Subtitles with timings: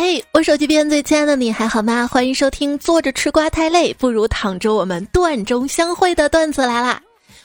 [0.00, 2.06] 嘿，我手机边最亲爱的你还好吗？
[2.06, 7.02] 欢迎收听坐着吃瓜太累，不如躺着我们段中相会的段子来啦！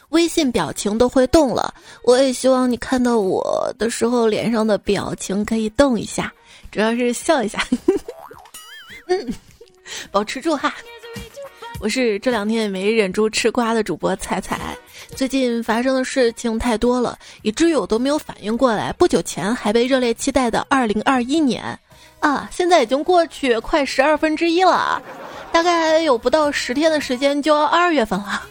[0.10, 6.32] 微信表情都会动了，我也希望你看到我的时候脸上的表情可以动一下，
[6.71, 7.66] 主要是笑一下。
[9.10, 9.34] 嗯，
[10.12, 10.72] 保持住哈。
[11.80, 14.78] 我是这两天也没忍住吃瓜的主播彩彩。
[15.16, 18.94] 最近发生的事情太多了，以至于我都没有反应过来。
[18.94, 21.78] 不久前还被热烈期待的二零二一年，
[22.23, 25.01] 啊，现在已经过去快十二分之一了，
[25.51, 28.41] 大概还有不到十天的时间就要二月份了。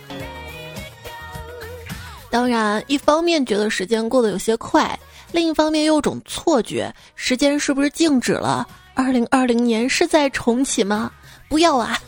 [2.29, 4.99] 当然，一方面觉得时间过得有些快，
[5.33, 8.69] 另一方面又有种错觉，时间是不是静止了？
[8.93, 11.11] 二零二零年是在重启吗？
[11.49, 11.99] 不要啊！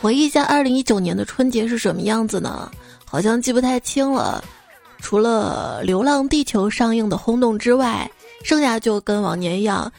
[0.00, 2.70] 回忆一下二零一九年的春节是什么样子呢？
[3.04, 4.42] 好像记不太清了。
[5.00, 8.10] 除了《流浪地球》上映的轰动之外，
[8.42, 9.90] 剩下就跟往年一样，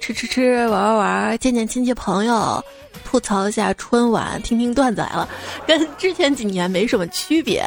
[0.00, 2.62] 吃吃吃，玩玩玩，见见亲戚朋友，
[3.04, 5.28] 吐槽一下春晚，听听段子来了，
[5.66, 7.64] 跟之前几年没什么区别。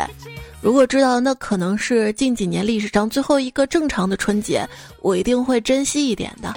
[0.62, 4.68] 如果知道那可能是近几年历史上最后一个正常的春节，
[5.02, 6.54] 我一定会珍惜一点的。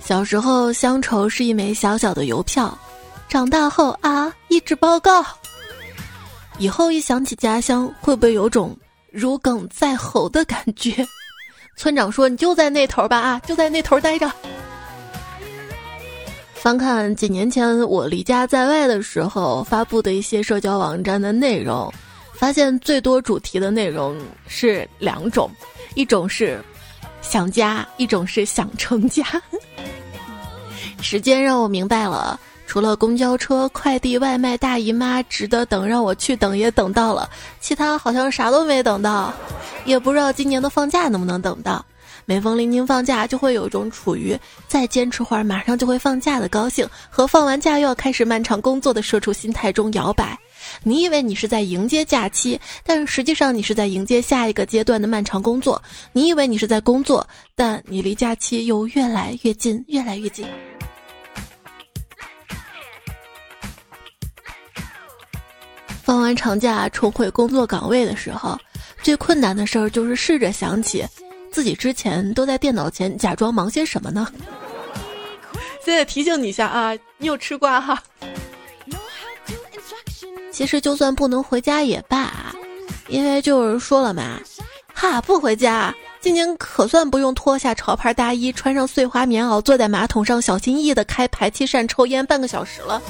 [0.00, 2.76] 小时候，乡愁是一枚小小的邮票；
[3.28, 5.24] 长大后啊，一纸报告。
[6.58, 8.76] 以后一想起家乡，会不会有种
[9.10, 11.06] 如鲠在喉的感觉？
[11.76, 14.30] 村长说：“你就在那头吧，啊，就在那头待着。”
[16.54, 21.92] 翻看几年前我离家在外的时候发布的一些社交网站的内容，
[22.34, 25.50] 发现最多主题的内容是两种，
[25.96, 26.62] 一种是
[27.20, 29.24] 想家，一种是想成家。
[31.02, 32.38] 时间让我明白了，
[32.72, 37.28] 除了公交车、快递、外卖、大姨妈值得等，让我去等也等到了，
[37.60, 39.30] 其他好像啥都没等到，
[39.84, 41.84] 也不知道今年的放假能不能等到。
[42.24, 44.34] 每逢临近放假，就会有一种处于
[44.68, 50.34] 再坚持会儿马上就会放假的高兴，和放完假又要开始漫长工作的社畜心态中摇摆。
[50.82, 55.82] 你以为你是在迎接假期，但实际上你是在迎接下一个阶段的漫长工作。
[56.14, 60.46] 你以为你是在工作，但你离假期又越来越近，越来越近。
[66.12, 68.58] 放完长假重回工作岗位的时候，
[69.02, 71.02] 最困难的事儿就是试着想起
[71.50, 74.28] 自己之前都在电脑前假装忙些什么呢？
[75.82, 78.02] 现在提醒你一下啊，你有吃瓜哈。
[80.52, 82.54] 其实就算不能回家也罢，
[83.08, 84.38] 因为就是说了嘛，
[84.92, 93.00] 哈不回家，今年可算不用脱下潮牌大衣，穿上碎花棉袄，坐在马桶上小心翼翼的开排气扇抽烟半个小时了。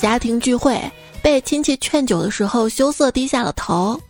[0.00, 0.80] 家庭聚会
[1.22, 4.00] 被亲戚劝酒的时候，羞涩低下了头。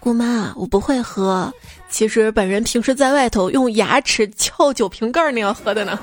[0.00, 1.52] 姑妈，我不会喝。
[1.88, 5.96] 其实本人平时在外头用牙齿撬酒瓶盖那样喝的呢。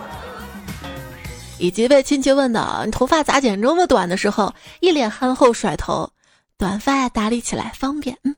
[1.58, 6.10] 以及被亲戚问到你头发咋剪这么短的时候，一脸憨厚甩头，
[6.58, 8.18] 短发打理起来方便。
[8.24, 8.34] 嗯。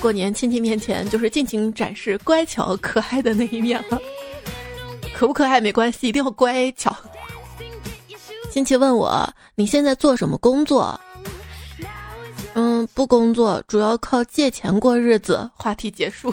[0.00, 4.00] 过年亲戚面前就是尽情展示乖巧可爱的那一面了。
[5.18, 6.96] 可不可爱没关系，一定要乖巧。
[8.52, 10.98] 亲戚问我你现在做什么工作？
[12.54, 15.50] 嗯，不工作，主要靠借钱过日子。
[15.56, 16.32] 话题结束，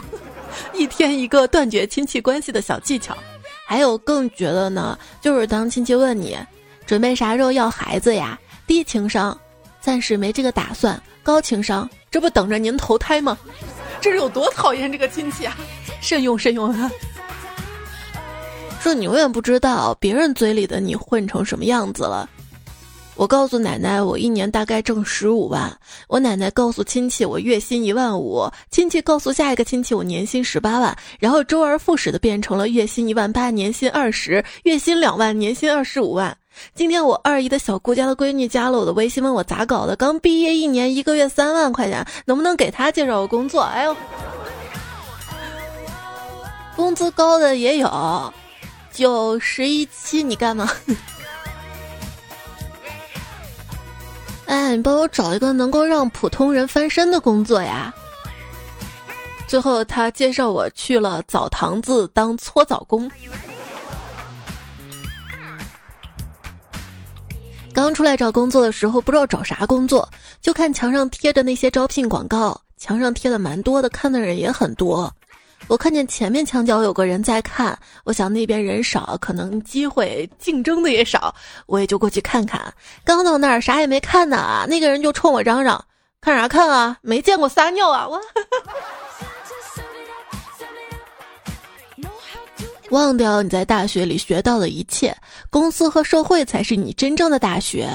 [0.72, 3.18] 一天一个断绝亲戚关系的小技巧。
[3.66, 6.38] 还有更绝的呢，就是当亲戚问你
[6.86, 8.38] 准备啥时候要孩子呀？
[8.68, 9.36] 低情商，
[9.80, 11.02] 暂时没这个打算。
[11.24, 13.36] 高情商，这不等着您投胎吗？
[14.00, 15.56] 这是有多讨厌这个亲戚啊！
[16.00, 16.88] 慎用慎用啊！
[18.86, 22.30] 说你永远不知道别人嘴里的你混成什么样子了。
[23.16, 25.76] 我告诉奶奶，我一年大概挣十五万。
[26.06, 28.48] 我奶奶告诉亲戚，我月薪一万五。
[28.70, 30.96] 亲戚告诉下一个亲戚，我年薪十八万。
[31.18, 36.36] 然后周而复始的变成了月薪一万八，年薪二十，月薪两万，年薪二十五万。
[36.72, 43.62] 今天我二姨的小姑家的闺女加了我的微信，问我咋搞的，刚毕业一年，一个月三万块钱，能不能给她介绍个工作？
[43.62, 43.96] 哎呦，
[46.76, 48.32] 工资高的也有。
[48.96, 50.72] 九十一期，你干嘛？
[54.46, 57.94] 哎，你帮我找一个能够让普通人翻身的工作呀！
[59.46, 63.10] 最后，他介绍我去了澡堂子当搓澡工。
[67.74, 70.08] 刚出来找工作的时候，不知道找啥工作，
[70.40, 75.14] 就看墙上贴着那些招聘广告，墙上贴的蛮多的，看的人也很多。
[75.68, 81.34] 我看见前面墙角有个人在看，我想那边人少，可能机会竞争的也少，
[81.66, 82.72] 我也就过去看看。
[83.04, 85.84] 刚到那儿啥也没看呢，那个人就冲我嚷嚷
[86.22, 86.96] ：“看啥看啊？
[87.02, 88.20] 没见过撒尿啊！”我
[92.90, 95.16] 忘掉你在大学里学到的一切，
[95.50, 97.90] 公司和社会才是你真正的大学。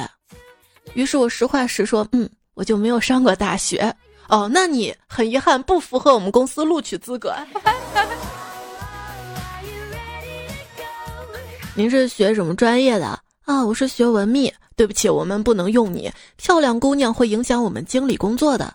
[0.94, 3.96] 于是我实话实说，嗯，我就没有上过大学。
[4.32, 7.36] 哦，那你很遗憾不符合我们公司录取资格。
[11.76, 13.08] 您是学什么专业的
[13.44, 13.66] 啊？
[13.66, 14.52] 我是学文秘。
[14.78, 16.10] 对不起，我们不能用你。
[16.38, 18.74] 漂亮姑娘会影响我们经理工作的。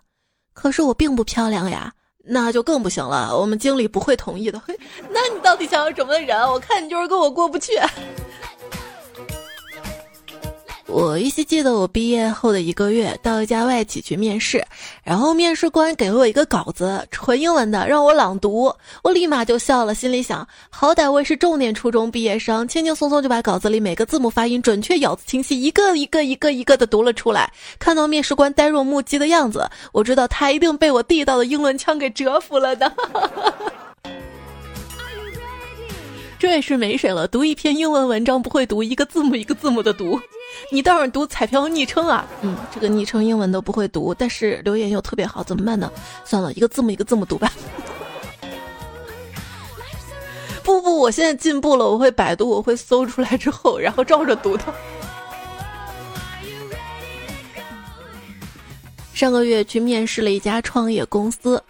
[0.53, 1.93] 可是我并不漂亮呀，
[2.23, 3.37] 那就更不行了。
[3.37, 4.61] 我们经理不会同意的。
[4.61, 4.79] 嘿，
[5.11, 6.39] 那你到底想要什么人？
[6.49, 7.73] 我看你就是跟我过不去。
[10.97, 14.65] 我依稀记得，我毕业后的一个月，到一家外企去面试，
[15.05, 27.53] 然后面试官给了我一个稿子，纯英文的，让我朗读，我立马就笑了，心里想，好歹我也是重点初中毕业生，轻轻松松就把稿子里每个字母发音准确、咬字清晰，一个一个一个一个的读了出来。
[27.79, 32.91] 看到面试官呆若木鸡的样子，我知道他一定被我地道的英文腔给折服了的。
[36.39, 40.21] 这也是没谁了，读一篇英文文章不会读，一个字母一个字母的读。
[40.71, 45.91] 你倒是读彩票昵称啊，嗯，这个昵称英文都不会读，但是留言又特别好，怎么办呢？
[46.25, 47.51] 算了，一个字母一个字母读吧。
[50.63, 54.65] 不不，我现在进步了，我会百度，我会搜出来之后，然后照着读的。
[59.15, 61.63] 上个月去面试了一家创业公司。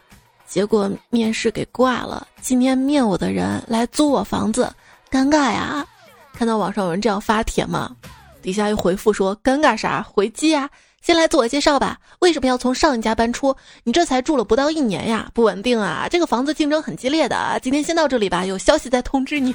[0.47, 4.73] 结果面试给挂了，今天面我的人来租我房子，
[5.11, 5.87] 尴尬呀！
[6.33, 7.95] 看到网上有人这样发帖吗？
[8.43, 10.03] 底下又回复说：“尴尬啥？
[10.03, 10.71] 回击啊！
[11.03, 13.55] 先来自我介绍吧，为什么要从上一家搬出？
[13.83, 16.07] 你这才住了不到一年呀，不稳定啊！
[16.09, 19.55] 这个房子竞争很激烈的，今天先到这里吧，有消息再通知你。”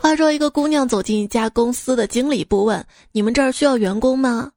[0.00, 4.50] 话说，一个姑娘走进一家公司的经理部，问：“你们这儿需要员工吗？”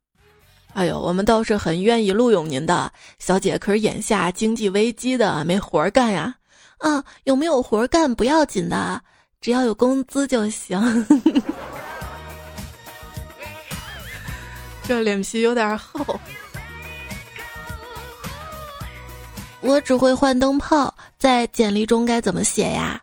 [0.77, 6.35] 哎呦，我们倒是很愿意录用您的小姐，可是眼下经济危机的，没活儿干呀。
[6.77, 9.01] 啊，有没有活儿干不要紧的，
[9.41, 10.79] 只要有工资就行。
[14.87, 16.19] 这脸皮有点厚。
[19.61, 23.01] 我只会换灯泡，在简历中该怎么写呀？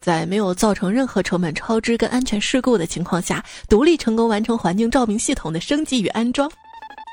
[0.00, 6.50] 在没有造成任何成本超支跟安全事故的情况下，独立成功完成环境照明系统的升级与安装。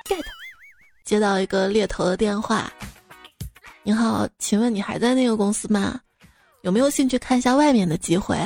[0.07, 0.23] get，
[1.03, 2.71] 接到一个猎头的电话，
[3.83, 5.99] 你好，请问你还在那个公司吗？
[6.61, 8.37] 有没有兴趣看一下外面的机会？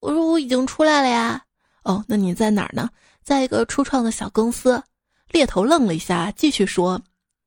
[0.00, 1.42] 我说我已经出来了呀。
[1.82, 2.88] 哦，那你在哪儿呢？
[3.22, 4.82] 在一个初创的小公司。
[5.30, 7.00] 猎头愣了一下，继续说：“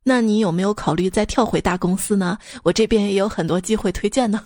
[0.03, 2.37] 那你有没有考虑再跳回大公司呢？
[2.63, 4.43] 我这边也有很多机会推荐呢。”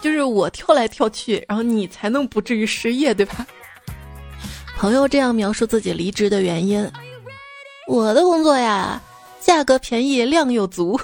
[0.00, 3.46] 就是我跳来跳去，然后你才能不至于失业，对吧？
[4.82, 6.90] 朋友这样描述自己离职的原因：
[7.86, 9.00] 我的工作呀，
[9.40, 11.00] 价格便宜，量又足。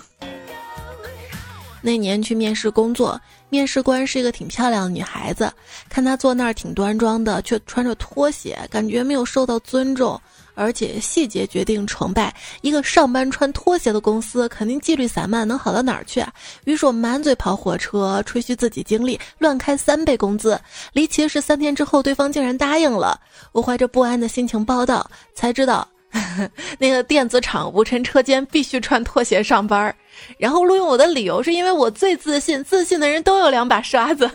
[1.80, 5.52] 那年去面试工作，面试官是一个挺漂亮的女孩子，
[5.88, 10.20] 看她坐那儿挺端庄的，却穿着拖鞋，感觉没有受到尊重。
[10.58, 16.24] 而且细节决定成败，一个上班穿拖鞋的公司，肯定纪律散漫，能好到哪儿去？
[16.64, 20.60] 于是我满嘴跑火车，吹嘘自己经历，乱开三倍工资。
[20.92, 23.20] 离奇的是，三天之后，对方竟然答应了。
[23.52, 25.86] 我怀着不安的心情报道，才知道
[26.78, 29.94] 那个电子厂无尘车间必须穿拖鞋上班。
[30.38, 34.28] 然后录用我的理由是因为我最自信，自信的人都有两把刷子。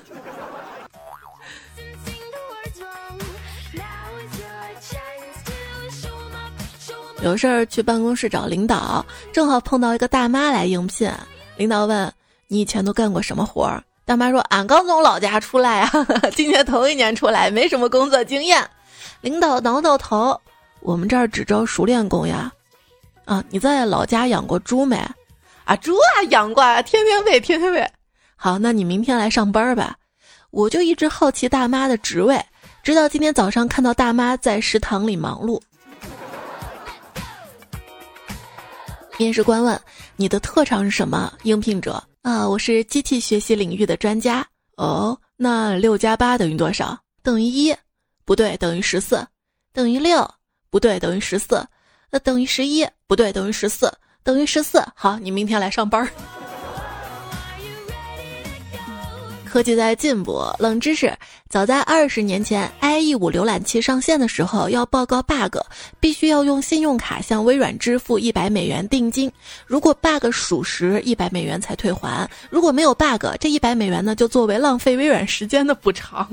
[7.24, 11.10] 有事儿去办公室找领导，正好碰到一个大妈来应聘。
[11.56, 12.12] 领导问
[12.50, 15.90] ：“你以前都干过什么活儿？”大妈说：“俺刚从老家出来啊，
[16.36, 18.62] 今年头一年出来，没什么工作经验。”
[19.22, 20.38] 领导挠挠头
[20.82, 22.52] ：“我们这儿只招熟练工呀。”
[23.24, 24.98] 啊，你在老家养过猪没？
[25.64, 27.90] 啊，猪啊养过，天天喂，天天喂。
[28.36, 29.96] 好，那你明天来上班吧。
[30.52, 32.38] 我就一直好奇大妈的职位，
[32.84, 35.62] 直到今天早上看到大妈在食堂里忙碌。
[39.18, 39.80] 面试官问
[40.18, 44.46] ：“你的特长是什么？”应聘者：“啊，我是机器学习领域的专家。”
[44.78, 46.98] 哦，那六加八等于多少？
[47.22, 47.76] 等于一？
[48.26, 49.26] 不对，等于十四。
[49.72, 50.28] 等于六？
[50.72, 51.64] 不对，等于十四。
[52.10, 52.88] 呃，等于十一？
[53.06, 53.92] 不对，等于十四。
[54.24, 54.84] 等于十四。
[54.96, 56.10] 好，你明天来上班。
[59.54, 61.16] 科技在进步，冷知识：
[61.48, 65.58] 早在二十年前，IE 五浏览器上线的时候，要报告 bug，
[66.00, 69.32] 必须要用信用卡向微软支付一百美元定金。
[69.68, 76.28] 如果 bug 属实，一百美元才退还；如果没有 bug，这一百美元呢，就作为浪费微软时间的补偿。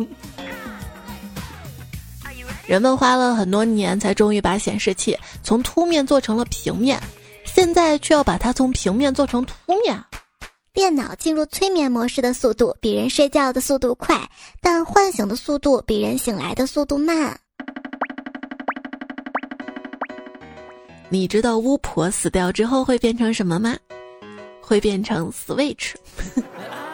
[2.66, 6.98] 人们花了很多年，才终于把显示器从凸面做成了平面，
[7.44, 10.02] 现在却要把它从平面做成凸面。
[10.72, 14.16] 电脑进入催眠模式的速度比人睡觉的速度快，
[14.60, 17.38] 但唤醒的速度比人醒来的速度慢。
[21.08, 23.76] 你知道巫婆死掉之后会变成什么吗？
[24.60, 25.94] 会变成 Switch。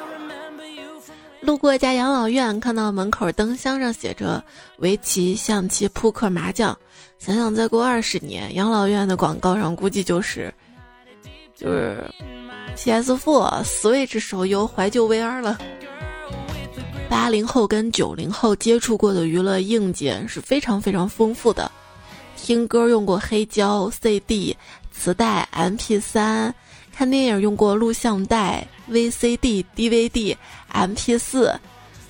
[1.42, 4.42] 路过一家养老院，看到门口灯箱上写着
[4.78, 6.76] 围棋、象棋、扑克、麻将。
[7.18, 10.52] 想想再过二十年，养老院的广告上估计就是，
[11.54, 12.02] 就是。
[12.76, 15.58] PS4、Switch 手游、怀旧 VR 了。
[17.08, 21.70] 八零后跟九零后接触过的娱乐硬件是非常非常丰富的，
[22.36, 24.56] 听歌用过黑胶、CD、
[24.92, 26.52] 磁带、MP3，
[26.92, 30.36] 看电影用过录像带、VCD、DVD、
[30.72, 31.56] MP4，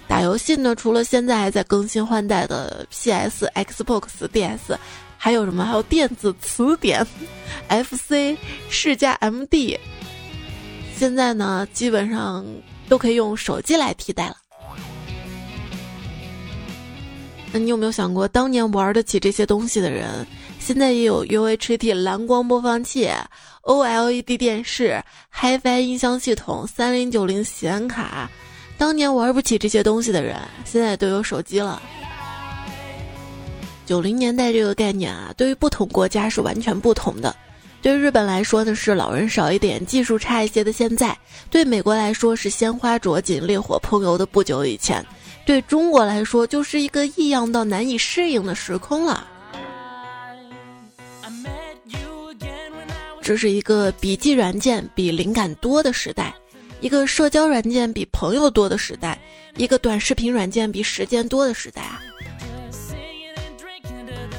[0.09, 4.77] 打游戏呢，除了现在还在更新换代的 PS、Xbox、DS，
[5.19, 5.65] 还有什么？
[5.65, 7.07] 还有电子词典、
[7.69, 8.37] FC、
[8.71, 9.79] 世嘉 MD。
[10.97, 12.45] 现在呢，基本上
[12.89, 14.37] 都可以用手机来替代了。
[17.53, 20.27] 那你有没有想过，当年玩得起这些东西的人，
[20.59, 23.09] 现在也有 UHT 蓝光播放器、
[23.63, 25.03] OLED 电视、
[25.35, 28.31] HiFi 音箱系统、三零九零显卡。
[28.79, 31.81] 当年玩不起这些东西的人，现在都有手机了。
[33.85, 37.35] 九零年代这个概念啊，对于不同国家是完全不同的。
[37.87, 41.15] 对日本来说的是老人少一点、技术差一些的现在；
[41.49, 45.01] 对美国来说是鲜花着锦、烈火烹油的不久以前；
[45.45, 49.25] 对中国来说就是一个异样到难以适应的时空了。
[53.23, 56.35] 这是一个笔记软件比灵感多的时代，
[56.81, 59.17] 一个社交软件比朋友多的时代，
[59.57, 62.03] 一个短视频软件比时间多的时代啊！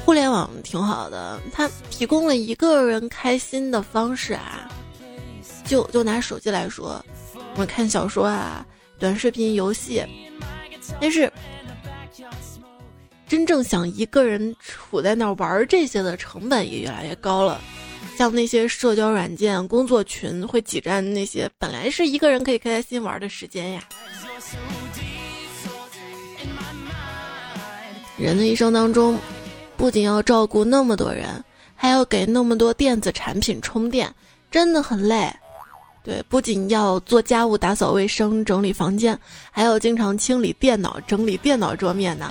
[0.08, 4.66] 互联网挺好的，它提供了一个人开心的方式啊。
[5.66, 7.04] 就就拿手机来说，
[7.56, 8.64] 我看小说啊、
[8.98, 10.02] 短视频、游戏，
[10.98, 11.30] 但是
[13.26, 17.60] 真正想一个人处在那儿玩这些的成本也越来越高了。
[18.16, 23.86] 像那些社交软件、工作群会挤占那些本来是一个人可以开开心玩的时间呀。
[28.16, 29.18] 人的一生当中。
[29.78, 31.42] 不仅要照顾那么多人，
[31.76, 34.12] 还要给那么多电子产品充电，
[34.50, 35.32] 真的很累。
[36.02, 39.16] 对，不仅要做家务、打扫卫生、整理房间，
[39.52, 42.28] 还要经常清理电脑、整理电脑桌面呢。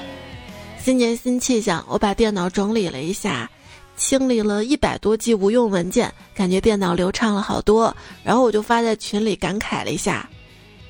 [0.77, 3.49] 新年新气象，我把电脑整理了一下，
[3.95, 7.95] 清理了一百多 G 无用文件，感觉电脑流畅了好多。
[8.25, 10.29] 然后我就发在群里感慨了一下，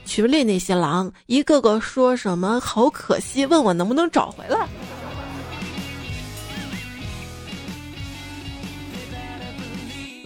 [0.06, 4.68] 群里那些狼一个个说什么好可惜，问我能不能找回来。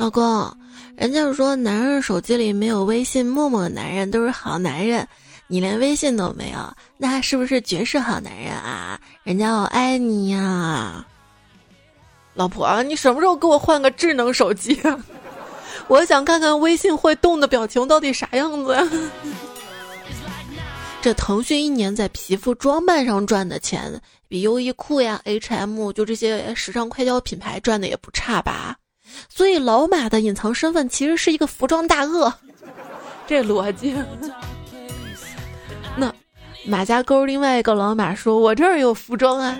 [0.01, 0.51] 老公，
[0.97, 5.07] 人家说男人手机里没有微信、陌陌的男人都是好男人，
[5.45, 6.57] 你连微信都没有，
[6.97, 8.99] 那是不是绝世好男人啊？
[9.21, 11.05] 人家我爱你呀，
[12.33, 14.99] 老婆，你什么时候给我换个智能手机啊？
[15.87, 18.89] 我想看看微信会动的表情到底啥样子呀？
[20.99, 28.75] 这腾讯一年在皮肤装扮上赚的钱，比优衣库呀、H&M 就这些时尚快消品牌赚的也不差吧？
[29.29, 32.33] 所以老马的隐藏身份其实是一个服装大鳄，
[33.27, 33.95] 这逻辑。
[35.95, 36.13] 那
[36.65, 39.59] 马家沟另外一个老马说：“我这儿有服装啊。”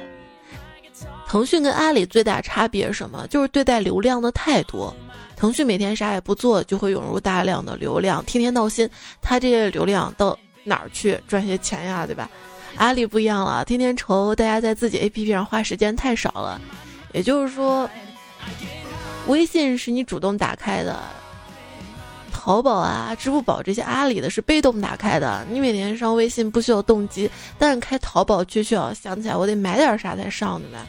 [1.28, 3.26] 腾讯跟阿里最大差别是什么？
[3.28, 4.94] 就是对待流量的态度。
[5.38, 8.88] 腾讯每天啥也不做，就会涌入大量的流量，天天闹心。
[9.22, 12.06] 他这些流量到哪儿去赚些钱呀？
[12.06, 12.30] 对吧？
[12.76, 16.62] 阿里不一样了，天天愁大家在自己 APP 上花时间太少了。
[17.14, 17.90] 也就是说。
[19.28, 21.00] 微信是你主动打开的，
[22.32, 25.46] 淘宝啊、支付宝这些阿里的是被动打开的。
[25.50, 30.80] 你每天上微信不需要动机，但是开淘宝却需要想起来我得买点啥才上的呗。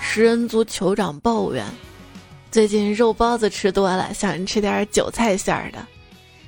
[0.00, 1.64] 食人族酋长抱怨，
[2.50, 5.78] 最近肉包子吃多了，想吃点韭菜馅儿的。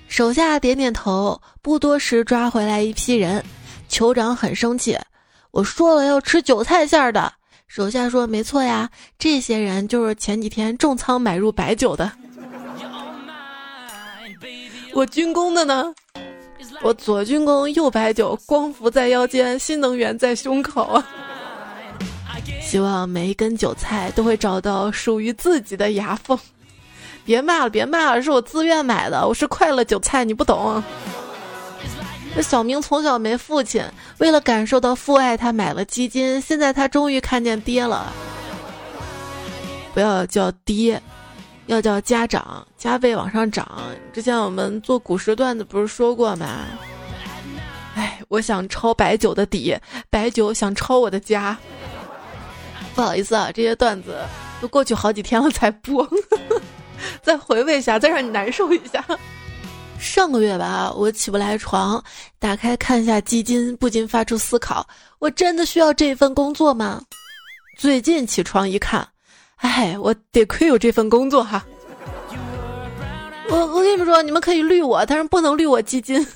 [0.08, 3.44] 手下点点头，不多时抓回来一批人，
[3.90, 4.96] 酋长很生气。
[5.56, 7.32] 我说了要吃韭菜馅儿的，
[7.66, 12.12] 手下说没错呀，这些人就是前几天重仓买入白酒的。
[14.92, 15.94] 我军工的呢，
[16.82, 21.02] 我左军工，右白酒，光伏在腰间，新能源在胸口！
[22.60, 26.38] 希望每一根韭菜都会找到属于自己的牙缝。
[27.24, 30.84] 别骂了，别骂了，是我自愿买的，我是快乐韭菜，你不懂。
[32.36, 33.82] 这小明从小没父亲，
[34.18, 38.12] 为了感受到父爱，他买了基金，现在他终于看见爹了。
[39.94, 41.00] 不要叫爹，
[41.64, 43.66] 要叫家长，加倍往上涨。
[44.12, 46.66] 之前我们做古时段子不是说过吗？
[47.94, 49.74] 哎，我想抄白酒的底，
[50.10, 51.56] 白酒想抄我的家。
[52.94, 54.14] 不好意思啊，这些段子
[54.60, 56.06] 都过去好几天了才播。
[57.22, 59.02] 再回味一下，再让你难受一下。
[59.98, 62.02] 上个月吧，我起不来床，
[62.38, 64.86] 打开看一下基金，不禁发出思考：
[65.18, 67.02] 我真的需要这份工作吗？
[67.78, 69.06] 最近起床一看，
[69.56, 71.64] 哎，我得亏有这份工作哈。
[73.48, 76.26] 我我跟你们说，你们可以绿我，但是不能绿我基金。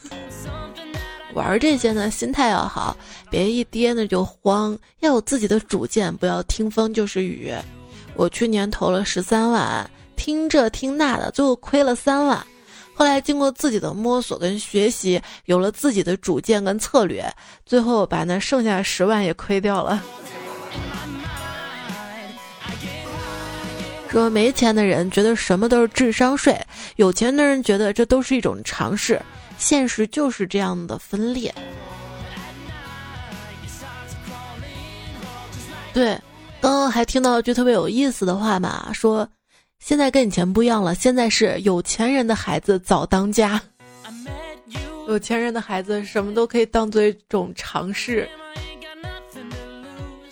[1.34, 2.96] 玩这些呢，心态要好，
[3.30, 7.52] 别一跌呢就慌，要有自己的主见，不要听风就是雨。
[8.14, 9.88] 我去年投了十三万。
[10.16, 12.46] 听这听那的，最后亏了三万。
[13.00, 17.24] 后来经过自己的摸索跟学习，有了自己的主见跟策略，
[17.64, 20.04] 最后把那剩下十万也亏掉了。
[24.10, 26.54] 说没钱的人觉得什么都是智商税，
[26.96, 29.18] 有钱的人觉得这都是一种尝试。
[29.56, 31.54] 现实就是这样的分裂。
[35.94, 36.20] 对，
[36.60, 39.26] 刚刚还听到一句特别有意思的话嘛，说。
[39.80, 43.60] 现在跟以前不一样了，现在是有钱人的孩子早当家。
[45.08, 48.28] 有钱人的孩子什么都可以当做一种尝试。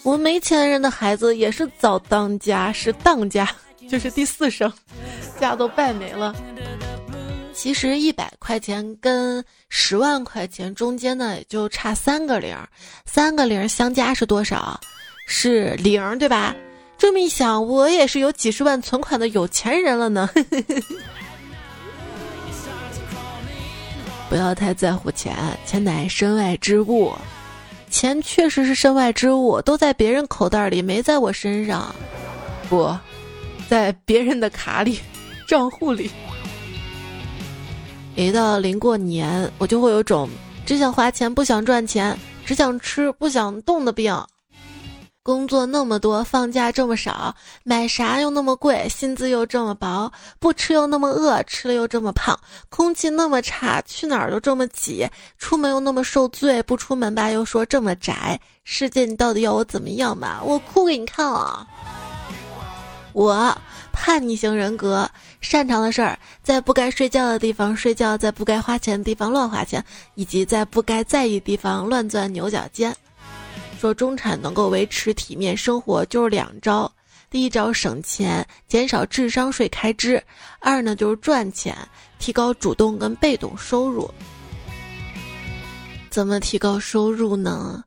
[0.04, 3.48] 我没钱人的孩子也是早当家，是当家，
[3.90, 4.72] 就是第四声，
[5.40, 6.36] 家都败没了。
[7.52, 12.56] 其实一百块钱跟十万块钱中间呢，也就差三个零，
[13.04, 14.78] 三个零相加是多少？
[15.26, 16.54] 是零，对吧？
[16.98, 20.28] 这么一想，我也是有几十万存款的有钱人了呢。
[24.28, 27.14] 不要太在乎钱，钱乃身外之物。
[27.88, 31.94] 钱确实是身外之物，都在别人口袋里，没在我身上。
[32.68, 32.94] 不
[33.66, 35.00] 在别人的卡里、
[35.48, 36.10] 账户里。
[38.16, 40.28] 一到临过年，我就会有种
[40.66, 44.14] 只想花钱不想赚钱，只想吃不想动的病。
[45.28, 52.34] 工作那么多，放假这么少，买啥又那么贵，薪资又这么薄，不吃又那么饿，吃了又这么胖，
[52.70, 60.40] 空气那么差，去哪儿都这么挤，出门又那么受罪，不出门吧又说这么宅，世界你到底要我怎么样嘛？
[60.42, 61.66] 我哭给你看啊！
[63.12, 63.54] 我
[63.92, 65.06] 叛逆型人格，
[65.42, 72.96] 擅长的事儿，在不该睡觉的地方睡觉，在不该花钱的地方乱花钱，以及在不该在意的地方乱钻牛角尖。
[73.78, 76.90] 说中产能够维持体面生活，就是两招：
[77.30, 80.20] 第一招省钱，减少智商税开支；
[80.58, 81.76] 二呢就是赚钱，
[82.18, 84.10] 提高主动跟被动收入。
[86.10, 87.84] 怎么提高收入呢？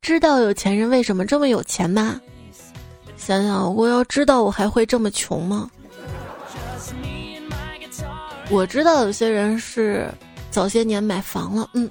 [0.00, 2.20] 知道有钱人为什么这么有钱吗？
[3.16, 5.68] 想想我要知道，我还会这么穷吗？
[8.48, 10.08] 我知道有些人是
[10.52, 11.90] 早些年买房了，嗯。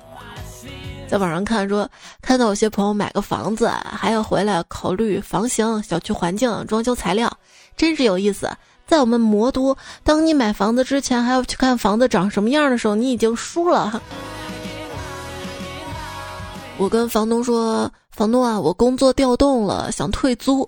[1.08, 1.90] 在网上看说，
[2.22, 7.32] 看到有些朋友买个房子还要回来考虑房型、小区环境、装修材料，
[7.78, 8.50] 真是有意思。
[8.88, 14.02] 在我们魔都，当你买房子之前还要去看房子长什么样的时候，你已经输了。
[16.78, 20.68] 我跟房东说：“房东啊，我工作调动了，想退租。”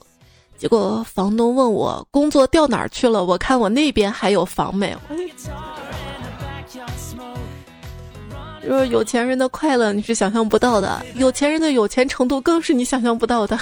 [0.57, 3.25] 结果房东问我：“工作调哪儿去了？
[3.25, 4.97] 我看我那边还有房没有？”
[8.67, 13.57] 就是有钱人的快乐你是想象不到的，有钱人的有钱程度更是你想象不到的。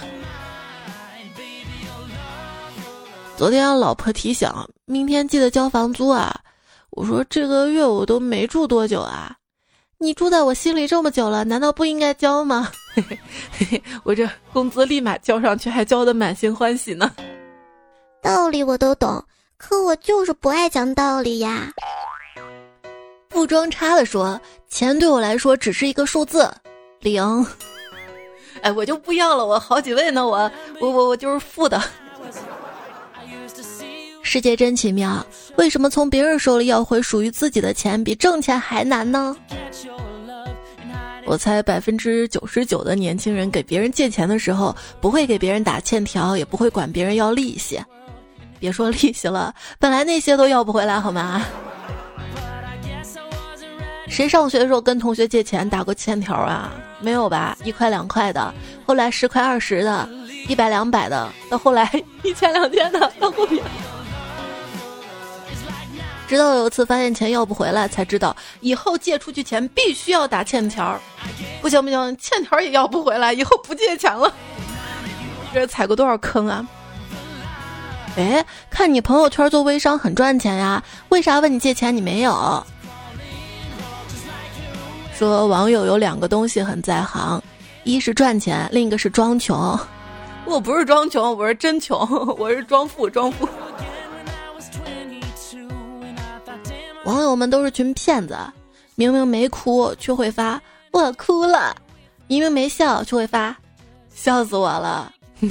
[3.38, 4.50] 昨天老婆提醒，
[4.86, 6.36] 明天记得交房租啊！
[6.90, 9.36] 我说这个月我都没住多久啊，
[10.00, 12.72] 你住在我心里这么久了，难道不应该交吗？
[12.96, 13.04] 嘿
[13.70, 17.12] 嘿我这工资立马交上去，还交的满心欢喜呢。
[18.24, 19.24] 道理我都懂，
[19.56, 21.72] 可我就是不爱讲道理呀。
[23.36, 26.50] 不装叉的说，钱对我来说只是一个数字，
[27.02, 27.46] 零。
[28.62, 31.84] 哎，我就不要了，我好几位呢，我我我我就是负的。
[34.22, 35.24] 世界真奇妙，
[35.58, 39.36] 为什么从别人手里要回属于自己的钱比挣钱还难呢？
[41.26, 47.84] 我猜百分之九十九的年轻人给别人借钱的时候，不会给别人打欠条，也不会管别人要利息。
[48.62, 51.46] 别说利息了，本来那些都要不回来，好吗？
[54.08, 56.72] 谁上学的时候跟同学借钱打过欠条啊？
[57.02, 57.58] 没有吧？
[57.64, 58.54] 一块两块的，
[58.86, 60.08] 后来十块二十的，
[60.48, 61.90] 一百两百的，到后来
[62.24, 63.64] 一千两千的，到后面。
[66.28, 71.00] 直到有一次发现钱要不回来，才知道以后借出去钱必须要打欠条。
[71.62, 74.32] 不行不行，欠条也要不回来，以后不借钱了。
[75.54, 76.66] 这踩过多少坑啊？
[78.18, 82.66] 哎，看你朋友圈做微商很赚钱呀，为啥问你借钱你没有？
[85.16, 87.42] 说网友有两个东西很在行，
[87.86, 89.80] 一是赚钱，另一个是装穷。
[90.44, 91.98] 我不是装穷，我是真穷，
[92.38, 93.48] 我是装富装富。
[97.06, 98.38] 网友们都是群骗子，
[98.96, 101.74] 明明没哭却会发我哭了，
[102.28, 103.56] 明明没笑却会发
[104.14, 105.10] 笑死我了。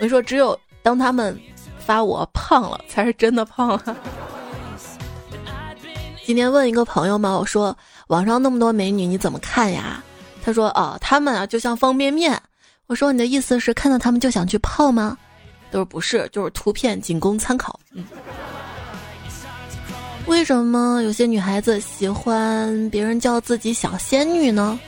[0.00, 1.40] 我说，只有当他们
[1.78, 3.96] 发我胖了，才是真的胖了。
[6.26, 7.76] 今天问一个朋友嘛，我说
[8.14, 10.00] 网上那么多美女你怎么看呀？
[10.44, 12.40] 他说哦，他们啊就像方便面。
[12.86, 15.18] 我说你的意思是看到他们就想去泡吗？
[15.72, 17.80] 都是不是，就是图片仅供参考。
[17.92, 18.04] 嗯。
[20.26, 24.78] 为什么有些女孩子喜欢别人叫自己小仙女呢？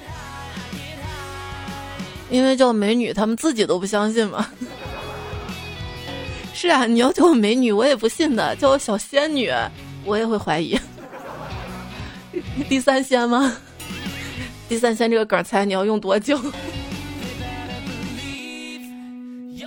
[2.31, 4.47] 因为叫美女，她们自己都不相信嘛。
[6.55, 9.51] 是啊，你要叫我美女，我也不信的；叫我小仙女，
[10.05, 10.79] 我也会怀疑。
[12.69, 13.57] 第三仙吗？
[14.69, 16.39] 第三仙这个梗猜你要用多久？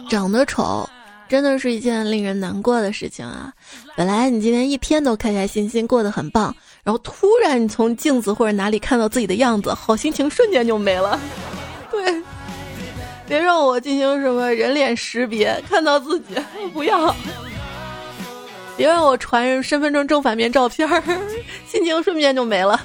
[0.10, 0.90] 长得丑。
[1.28, 3.54] 真的是一件令人难过的事情啊！
[3.96, 6.46] 本来你今天一天都开开心心过得很棒，
[6.84, 11.20] 然后突然你从镜子或者哪里看到自己的样子，好心情瞬间就没了。
[11.92, 12.24] 对，
[13.28, 16.34] 别让我进行什么人脸识别，看到自己
[16.74, 17.16] 不要。
[18.80, 21.04] 别让我传身份证正反面照片儿，
[21.68, 22.80] 心情瞬间就没了。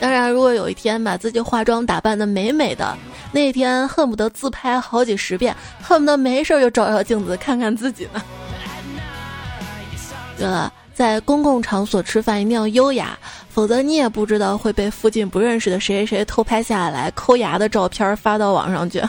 [0.00, 2.98] 当然，如果有一天把自己化妆打扮的美美的。
[3.30, 8.20] 那天恨不得自拍好几十遍，恨不得没事就照照镜子看看自己呢。
[10.36, 13.16] 对了，在公共场所吃饭一定要优雅，
[13.48, 19.00] 否则你也不知道会被附近不认识的谁谁谁偷拍下来抠牙的照片发到网上去。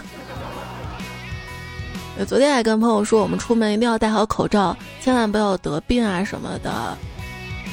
[2.26, 6.98] 昨天还跟朋友说，我们出门一定要戴好口罩，千万不要得病啊什么的，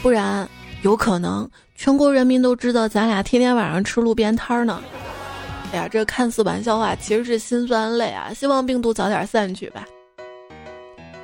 [0.03, 0.49] 不然
[0.83, 4.81] 有可能全国人民都知道咱俩天天晚上吃路边摊儿呢。
[5.73, 8.33] 哎呀，这看似玩笑话，其实是心酸泪啊！
[8.33, 9.85] 希望病毒早点散去吧。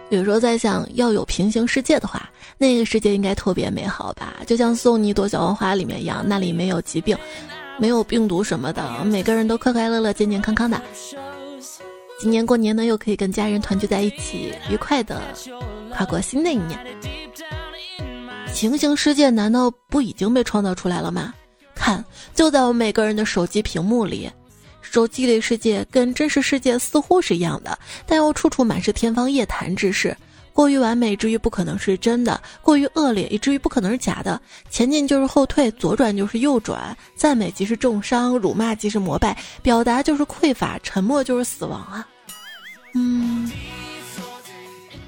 [0.08, 2.28] 有时候在想，要有平行世界的话，
[2.58, 4.34] 那个世界应该特别美好吧？
[4.44, 7.16] 就像送你一朵小黄花里面一样，那里没有疾病，
[7.78, 10.82] 没有病毒什么的，每个人都快快乐乐、健健康康的。
[12.20, 15.22] 今年过年呢，又可以跟家人团聚在一起，愉快的
[15.90, 16.78] 跨过新的一年。
[18.54, 21.32] 平行世界难道不已经被创造出来了吗？
[21.74, 22.04] 看，
[22.34, 24.30] 就在我们每个人的手机屏幕里。
[24.82, 30.14] 手机里世界跟真实世界似乎是一样的，但又处处满是天方夜谭之事。
[30.52, 34.40] 过于完美，至于不可能是真的；过于恶劣，以至于不可能是假的。
[34.70, 36.96] 前进就是后退，左转就是右转。
[37.14, 42.06] 赞美即是重伤，辱骂即是膜拜，表达就是匮乏，沉默就是死亡啊！
[42.94, 43.50] 嗯。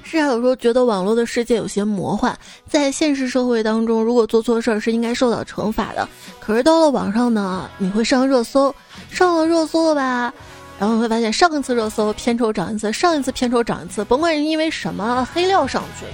[0.03, 2.37] 是啊，有时候觉得网络的世界有些魔幻，
[2.69, 6.07] 在现实社会当中，如果做错事儿是应该受到惩罚的。
[6.39, 8.73] 可是到了网上呢，你会上热搜，
[9.09, 10.31] 上了热搜了吧？
[10.79, 16.13] 然后你会发现上一次热搜片酬涨一次，上一次片酬涨一次，甭管是因为什么黑料上去了。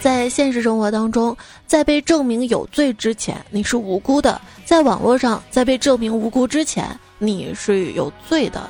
[0.00, 1.34] 在现实生活当中，
[1.66, 6.86] 在被证明有罪之前，你是无辜的；在网络上，在被证明无辜之前，
[7.18, 8.68] 你是有罪的。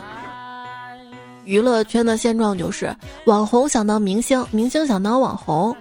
[1.44, 2.94] 娱乐圈的现状就是，
[3.26, 5.76] 网红想当明星，明星想当网红。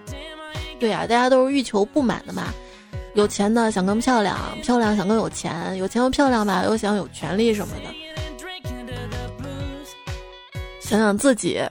[0.80, 2.52] 对呀，大家都是欲求不满的嘛。
[3.14, 7.94] 有钱的想更漂亮，漂亮想更有钱，有钱又漂亮吧，又想有权利什么的。
[10.80, 11.62] 想想自己，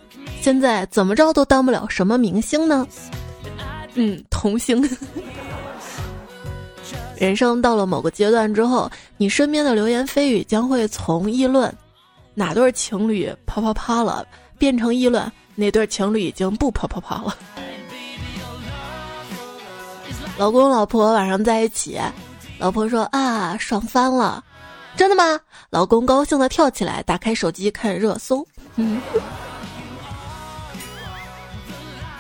[0.41, 2.87] 现在怎么着都当不了什么明星呢？
[3.95, 4.83] 嗯，童星。
[7.19, 11.73] 人生到了某个阶段之后，你身边的流言蜚语将会从议论。
[12.35, 14.27] 哪对情侣啪啪啪了，
[14.59, 17.37] 变成议论哪对情侣已经不啪啪啪了。
[20.39, 22.01] 老公老婆晚上在一起，
[22.59, 24.43] 老婆说啊爽翻了，
[24.97, 25.39] 真的吗？
[25.71, 28.47] 老公高兴的跳起来，打开手机看热搜。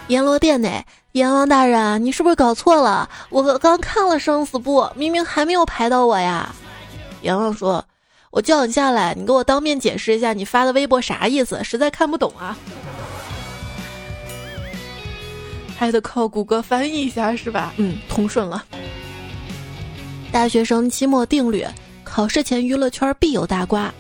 [0.08, 3.08] 阎罗殿内，阎王大人，你是不是搞错了？
[3.30, 6.54] 我刚看了生死簿，明明还没有排到我呀。
[7.22, 7.84] 阎王说。
[8.30, 11.62] 我叫你下来，你给我当面解释一下你发的微博啥意思？
[11.62, 12.56] 实在看不懂啊！
[15.76, 17.72] 还得靠谷歌翻译一下是吧？
[17.76, 18.64] 嗯，通顺了。
[20.30, 21.66] 大学生期末定律：
[22.04, 23.92] 考试前娱乐圈必有大瓜。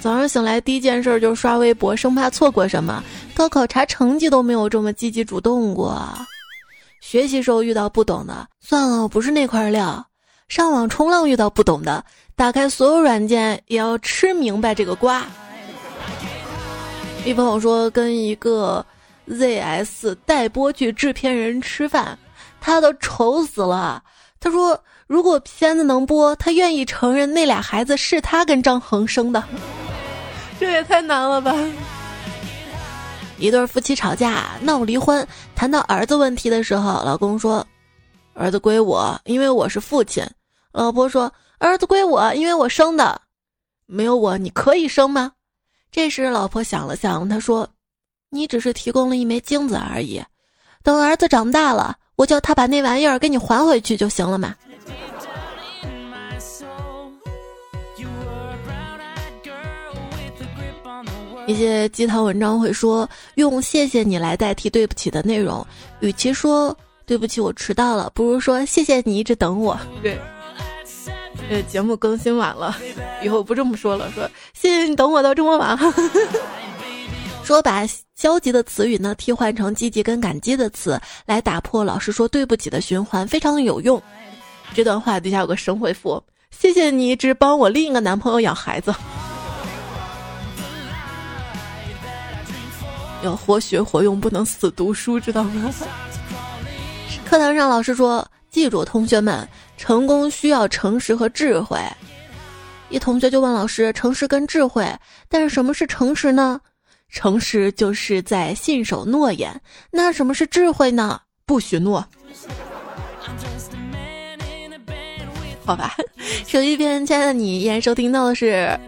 [0.00, 3.02] 早上醒来第一件事就刷微博，生怕错过什么。
[3.34, 6.06] 高考查成绩都没有这么积极主动过。
[7.00, 10.04] 学习时候遇到不懂的，算了，我不是那块料。
[10.48, 12.04] 上网冲浪遇到不懂的，
[12.36, 15.24] 打开所有软件也要吃明白这个瓜。
[17.24, 18.84] 一朋友说跟一个
[19.28, 22.18] ZS 待播剧制片人吃饭，
[22.60, 24.02] 他都愁死了。
[24.38, 29.42] 他说如果片子能播，他愿意承认那俩孩子是他跟张恒生的。
[30.60, 31.54] 这也太难了吧！
[33.38, 37.66] 一对夫妻吵架闹离婚，谈到儿子问题的时候，老公说
[38.32, 40.24] ：“儿子归我，因为我是父亲。”
[40.70, 43.20] 老婆说：“儿子归我，因为我生的。
[43.86, 45.32] 没有我，你可以生吗？”
[45.90, 47.68] 这时，老婆想了想，她说
[48.34, 50.20] ：“你只是提供了一枚精子而已，
[50.82, 54.54] 等儿子长大了，我叫他把那玩意儿给你还回去就行了嘛。”
[61.46, 65.64] 一些鸡汤文章会说用“谢谢你”来代替“对不起”的内容，
[66.00, 69.78] 与其说“对不起，我迟到了”，不如说“谢谢你一直等我”。
[70.02, 70.18] 对，
[71.50, 72.74] 呃，节目更新晚了。
[73.22, 75.78] 以后不这么说了，说谢谢你等我到这么晚。
[77.44, 84.02] 说把消极的词语呢替换成积极跟感激的词，来打破老师说对不起的循环，非常有用。
[84.72, 88.94] 这段话底下有个神回复：谢谢你一直帮我另一个男朋友养孩子。
[93.22, 95.70] 要活学活用，不能死读书，知道吗？
[97.26, 101.78] 课堂上老师说：“记住，同学们，成功需要诚实和智慧。”
[102.88, 104.86] 一同学就问老师：“诚实跟智慧，
[105.28, 106.58] 但是什么是诚实呢？
[107.14, 109.58] 诚实就是在信守诺言。
[109.92, 111.20] 那什么是智慧呢？
[111.46, 112.04] 不许诺。”
[115.64, 115.94] 好吧，
[116.46, 118.78] 手机边亲爱的你，依然收听到的是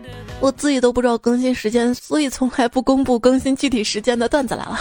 [0.41, 4.81] 我自己都不知道更新时间，所以从来不公布更新具体时间的段子来了。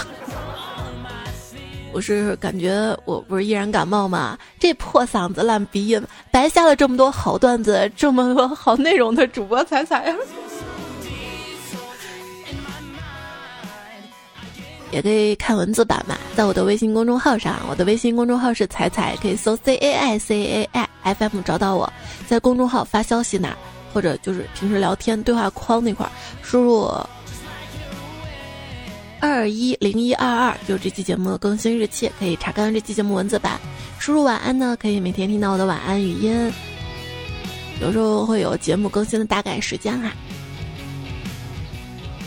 [1.93, 4.37] 我是感觉我不是依然感冒吗？
[4.59, 10.13] 这破嗓子烂鼻音，白瞎了这么多好段子，这么多好内容的主播彩彩
[14.95, 21.91] 也可以看文字版嘛，在我的微信公众号上，我的微信公众号是彩彩，可以搜 C A I C A I F M 找到我，
[22.27, 23.53] 在公众号发消息那，
[23.93, 26.09] 或者就是平时聊天对话框那块
[26.41, 26.89] 输入。
[29.19, 33.59] 二一零一二二，就是这期节目的更新日期，可以查看这期节目文字版。
[33.99, 36.53] 输入晚安呢，可以每天听到我的晚安语音。
[37.81, 40.09] 有时候会有节目更新的大概时间哈。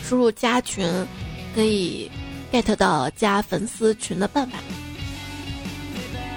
[0.03, 0.87] 输入加群，
[1.55, 2.11] 可以
[2.53, 4.59] get 到加粉丝群的办法。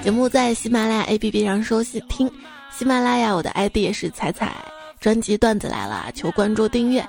[0.04, 2.30] 节目在喜马拉雅 APP 上收听，
[2.76, 4.56] 喜马拉雅我的 ID 也是彩彩，
[5.00, 7.08] 专辑段子来了，求关注订阅。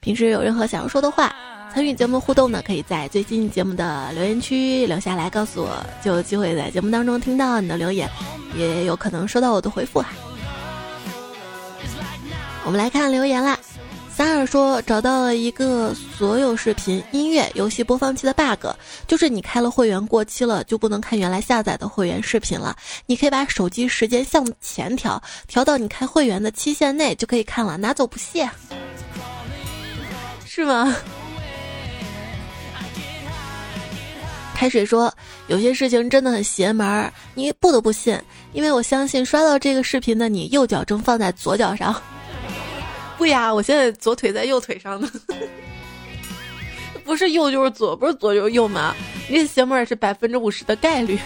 [0.00, 1.34] 平时有任何想要说的话，
[1.72, 8.06] 参与节目互动呢，可以在最新节目的留言区留下来告诉我，就有机会在节目当中听到你的留言，
[8.54, 10.10] 也有可能收到我的回复哈。
[12.66, 13.58] 我们来看留言啦，
[14.46, 18.66] 说找到了一个所有视频、音乐、游戏播放器的 bug，
[19.06, 22.76] 就是你开了会员过期了，就不能看原来下载的会员视频了。
[23.06, 28.48] 你可以把手机时间向前调，调到你开会员的期限内就可以看了，拿走不谢。
[30.46, 30.94] 是吗？
[34.54, 35.12] 开水说，
[35.48, 38.18] 有些事情真的很邪门儿，你不得不信，
[38.52, 41.94] 因为我相信刷到这个视频的你，右脚正放在左脚上。
[43.24, 45.10] 对呀，我现在左腿在右腿上呢。
[47.04, 48.94] 不是右就是左，不是左就是右吗？
[49.30, 51.18] 你这邪门儿是百分之五十的概率。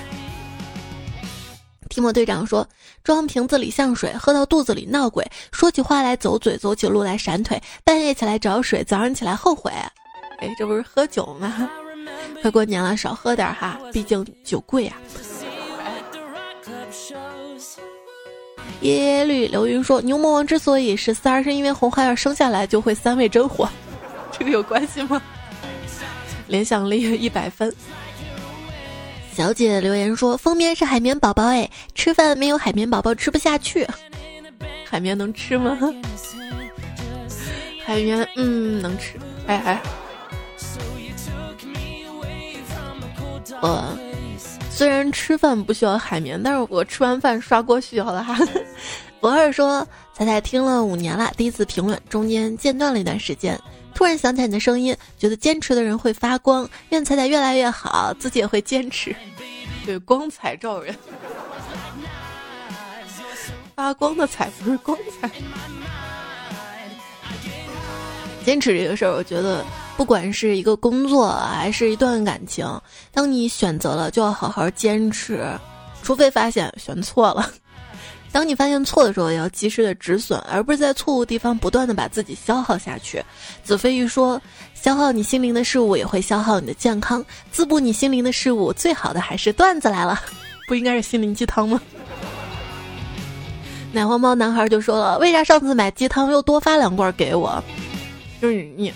[1.88, 2.64] 提莫队长说
[3.02, 5.28] ：“装瓶子里像水，喝到肚子里闹鬼。
[5.50, 7.60] 说起话来走嘴，走起路来闪腿。
[7.82, 9.72] 半夜起来找水，早上起来后悔。
[10.38, 11.68] 哎，这不是喝酒吗？
[12.42, 14.96] 快过年了，少喝点哈，毕竟酒贵啊。”
[18.82, 23.68] 耶耶绿流云说：“牛魔王之所以是三，是因为红孩儿生下来就会三味真火，
[24.38, 25.20] 这个有关系吗？”
[26.46, 27.74] 联想力一百分。
[29.34, 33.86] 小姐留言说：“封面是海绵宝宝，哎，吃饭没有海绵宝宝吃不下去。
[34.88, 35.78] 海绵能吃吗？
[37.84, 39.18] 海绵，嗯，能吃。
[39.46, 39.82] 哎哎，
[43.60, 43.98] 我
[44.78, 48.38] 虽然吃饭不需要海绵，但是我吃完饭刷锅需要的哈。
[49.18, 53.60] 博二说：彩彩听了五年了，第一次评论，中间间断了一段时间。”
[53.92, 59.12] 突然想起来你的声音，觉得坚持的人会发光，愿彩彩越来越好，自己也会坚持。
[59.84, 60.94] 对，光彩照人，
[63.74, 65.28] 发光的彩不是光彩。
[68.44, 69.66] 坚持这个事儿，我觉得
[69.98, 72.64] 不管是一个工作还是一段感情，
[73.12, 75.44] 当你选择了，就要好好坚持，
[76.04, 77.50] 除非发现选错了。
[78.30, 83.20] 当你发现错的时候，也要及时的止损，而不是在错误地方不断的把自己消耗下去。
[83.64, 84.40] 子非鱼说
[84.72, 90.20] ：“消耗你心灵的事物，也会消耗你的健康；滋补你心灵的事物，最好的还是段子来了，
[90.68, 91.80] 不应该是心灵鸡汤吗？”
[93.90, 97.60] 奶黄包男孩就说了：“为啥上次买鸡汤又多发两罐给我？
[98.40, 98.92] 就是你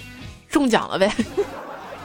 [0.53, 1.11] 中奖了呗？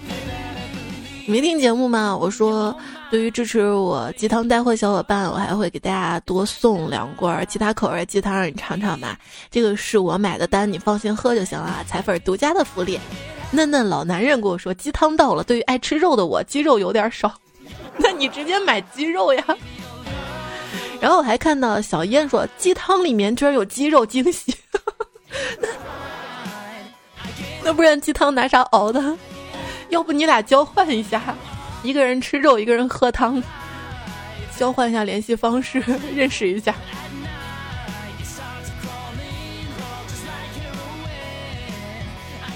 [1.28, 2.18] 没听节目吗？
[2.18, 2.76] 我说。”
[3.10, 9.18] 对于支持我鸡汤带货小伙伴，我还会给大家多送两罐其他口味鸡汤，让你尝尝吧。
[9.50, 11.82] 这个是我买的单，你放心喝就行了。
[11.88, 13.00] 彩粉独家的福利。
[13.50, 17.34] 嫩嫩老男人跟我说鸡汤到了，对于爱吃肉的我，鸡肉有点少，
[17.96, 19.42] 那你直接买鸡肉呀。
[21.00, 24.54] 然后我还看到小燕说鸡汤里面居然有鸡肉惊喜，
[27.68, 29.18] 那不然鸡汤拿啥熬的？
[29.90, 31.36] 要不你俩交换一下？
[31.84, 33.44] 一个人吃肉，一个人喝汤，
[34.58, 35.84] 交换一下联系方式，
[36.16, 36.74] 认识一下。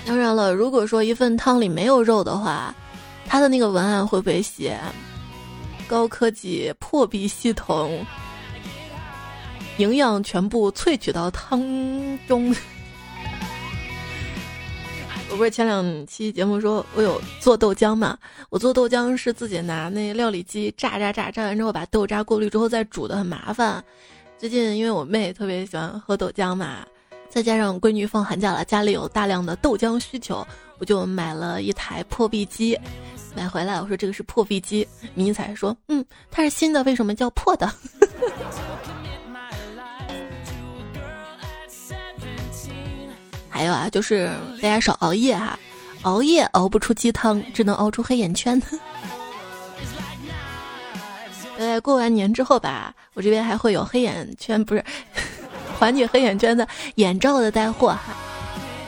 [0.06, 2.74] 当然了，如果说一份汤里没有肉的话，
[3.28, 4.80] 它的那个文案会不会写
[5.90, 8.06] “高科技破壁系统，
[9.76, 11.60] 营养全部萃取到汤
[12.30, 12.56] 中”？
[15.32, 18.18] 我不是前两期节目说我有做豆浆嘛？
[18.50, 23.82] 我做豆浆是自己拿那料理机榨榨榨榨完之后把豆渣过滤之后再煮的，很麻烦。
[24.38, 26.86] 最近因为我妹特别喜欢喝豆浆嘛，
[27.30, 30.46] 再加上闺女放寒假了，家里有大量的豆浆需求，
[30.80, 32.78] 我就买了一台破壁机。
[33.34, 37.72] 买回来我说这个是破壁机，迷彩说嗯它是新的，为什么叫破的？
[43.62, 44.28] 还有啊，就是
[44.60, 45.56] 大家少熬夜哈，
[46.02, 48.60] 熬夜熬不出鸡汤，只能熬出黑眼圈。
[51.60, 54.84] 呃，过完年之后吧，我这边还会有黑眼圈，不是
[55.78, 58.16] 缓解黑眼圈的眼罩的带货哈。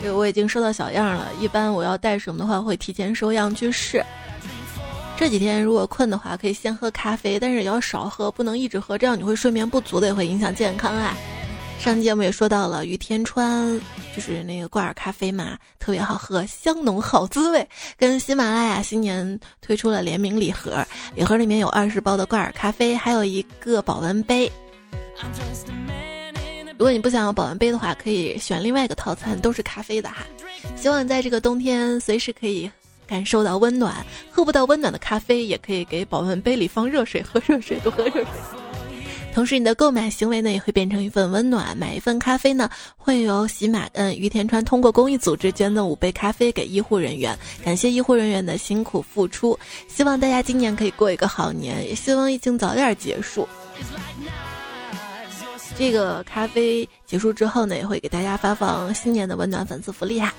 [0.02, 4.04] 这个我已经收到小样了，一般我要带什么的话，会提前收样去试。
[5.16, 11.16] 这几天如果困的话，可以先喝咖啡，但是也要少喝，不能一直喝，这样你会睡眠不足的，也会影响健康啊。
[11.84, 13.78] 上期节目也说到了，于天川
[14.16, 17.68] 就是那个挂耳咖啡嘛，特别好喝，香浓好滋味。
[17.98, 20.82] 跟喜马拉雅新年推出了联名礼盒，
[21.14, 24.50] 礼盒里面有二十包的挂耳咖啡，还有一个保温杯。
[26.78, 30.26] 如果你不想要保温杯的话，可以选另外一个套餐，都是咖啡的哈。
[30.78, 32.72] 希望在这个冬天随时可以
[33.06, 33.94] 感受到温暖，
[34.32, 38.63] 喝不到温暖的咖啡，也可以给保温杯里放热水，喝热水，多喝热水。
[39.34, 41.76] 同时，你的购买行为呢也会变成一份温暖。
[41.76, 49.58] 买一份咖啡呢，会由喜马嗯于田川通过公益组织捐赠五杯咖啡给医护人员，感谢医护人员的辛苦付出。
[49.88, 53.48] 希望大家今年可以过一个好年，也希望疫情早点结束。
[55.76, 60.32] 这个咖啡结束之后呢，也会给大家发放新年的温暖粉丝福利哈。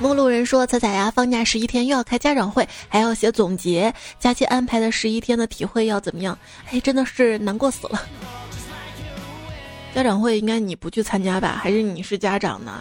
[0.00, 6.38] 陌路人说：“彩彩呀，放假十一天又要开家长会，还要写总结，假期安排的十一天的体会要怎么样？
[6.70, 8.00] 哎，真的是难过死了。
[9.92, 11.58] 家长会应该你不去参加吧？
[11.60, 12.80] 还是你是家长呢？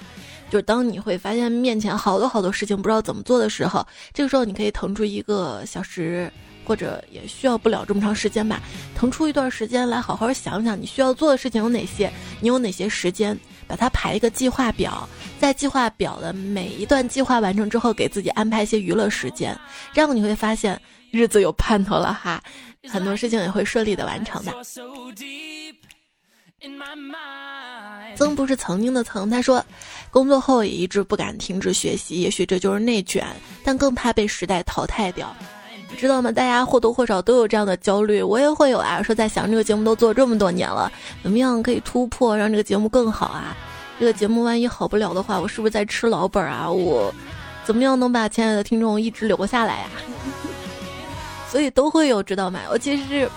[0.52, 6.32] 就是当你会发现面前好多好多事情不知道怎么做的时候，这个时候你可以腾出一个小时，
[6.66, 8.62] 或者也需要不了这么长时间吧，
[8.96, 13.36] 腾出一段时间来好好想想你需要做的事情有哪些，你有哪些时间。”
[13.70, 15.06] 把它排一个计划表，
[15.40, 19.58] 在计划表的每一段计划完成之后，给自己安排一些娱乐时间，
[19.94, 20.80] 这样你会发现
[21.12, 22.42] 日子有盼头了哈，
[22.88, 24.52] 很多事情也会顺利的完成的。
[28.16, 29.64] 曾不是曾经的曾，他说，
[30.10, 33.26] 工作后也一直不敢停止学习，也许这就是内卷，
[33.64, 35.36] 但更怕被时代淘汰掉。
[35.98, 36.32] 知道吗？
[36.32, 39.02] 大家或多或少都有这样的焦虑，我也会有啊。
[39.02, 40.92] 说在想这个节目都做这么多年了，
[41.24, 43.56] 怎么样可以突破，让这个节目更好啊？
[44.00, 46.70] 这个节目万一好不了的话，我是不是在吃老本啊？
[46.70, 47.14] 我
[47.66, 49.90] 怎么样能把亲爱的听众一直留下来呀？
[51.50, 52.60] 所以都会有，知道吗？
[52.70, 53.30] 尤其是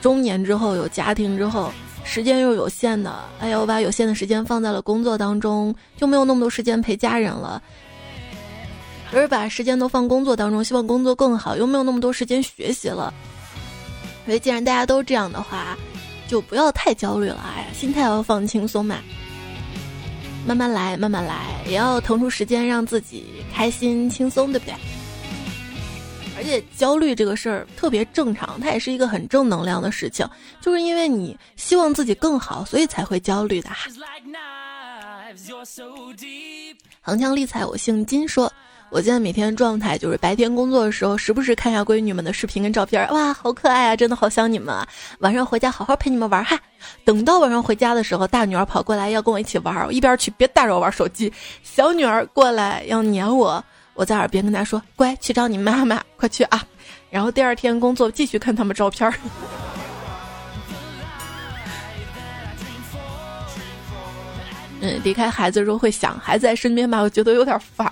[0.00, 1.72] 中年之后有家庭之后，
[2.04, 7.60] 时间又有限的，哎呀，我把有限的时间放在了工作当中，就没有那么多时间陪家人了。
[9.12, 13.12] 而是把时间都放工作当中，希望工作更好，又没有那么多时间学习了。
[14.24, 15.76] 所以，既然大家都这样的话，
[16.30, 19.00] 就不要太焦虑了，哎呀，心态要放轻松嘛。
[20.46, 24.74] 慢慢来，慢慢来，也要腾出时间让自己开心轻松，对不对？
[26.36, 30.24] 而且焦虑这个事儿特别正常，它也是一个很正能量的事情，
[30.60, 33.68] 就是因为你希望自己更好，所以才会焦虑的。
[37.00, 38.50] 横枪立彩，我姓金，说。
[38.90, 43.96] 我现在每天状态就是白天工作的时候，时不时看一下闺女们的视频跟照片，哇，好可爱啊！
[43.96, 44.84] 真的好想你们啊！
[45.20, 46.58] 晚上回家好好陪你们玩哈。
[47.04, 51.32] 等到晚上回家的时候，大女儿跑过来要跟我一起玩，我一边去别打扰我玩手机。
[51.62, 53.64] 小女儿过来要黏我，
[53.94, 56.60] 我在耳边跟她说：“乖，去找你妈妈，快去啊！”
[57.10, 59.08] 然后第二天工作继续看他们照片。
[64.82, 67.88] 嗯，离开孩子的时候会想，孩子在身边吧，我觉得有点烦。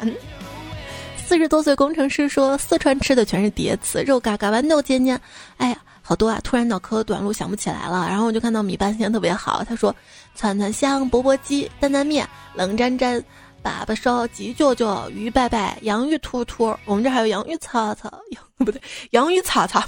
[1.29, 5.20] 四十多岁工程师说：“四川吃的全是叠词，肉嘎嘎，豌豆尖尖。
[5.59, 6.41] 哎呀，好多啊！
[6.43, 8.09] 突然脑壳短路，想不起来了。
[8.09, 9.95] 然后我就看到米饭现在特别好，他说：
[10.35, 13.22] 串串香，钵钵鸡，担担面，冷沾沾，
[13.62, 16.74] 粑粑烧，鸡脚脚，鱼拜拜，洋芋兔兔。
[16.87, 18.11] 我们这还有洋芋擦擦，
[18.57, 19.87] 不对，洋芋擦擦。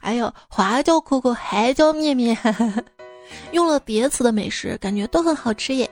[0.00, 2.36] 还有花椒可可，海椒面面。
[3.52, 5.88] 用了叠词的美食，感觉都很好吃耶。”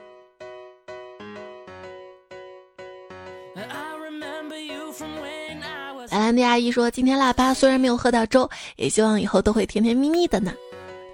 [6.14, 10.54] 莱兰迪阿姨说：“今天腊八虽然没有喝到粥，也希望以后都会甜甜蜜蜜的呢。”